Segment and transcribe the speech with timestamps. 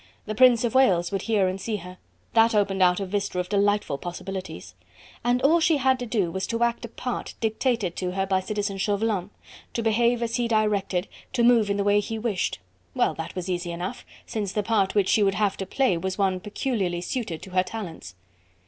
[0.25, 1.99] The Prince of Wales would hear and see her!
[2.33, 4.73] that opened out a vista of delightful possibilities!
[5.23, 8.39] And all she had to do was to act a part dictated to her by
[8.39, 9.29] Citizen Chauvelin,
[9.75, 12.57] to behave as he directed, to move in the way he wished!
[12.95, 13.13] Well!
[13.13, 16.39] that was easy enough, since the part which she would have to play was one
[16.39, 18.15] peculiarly suited to her talents.